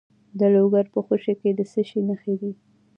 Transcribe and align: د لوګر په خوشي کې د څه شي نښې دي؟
د 0.39 0.41
لوګر 0.53 0.85
په 0.93 0.99
خوشي 1.05 1.33
کې 1.41 1.49
د 1.53 1.59
څه 1.71 1.81
شي 1.89 1.99
نښې 2.07 2.35
دي؟ 2.41 2.51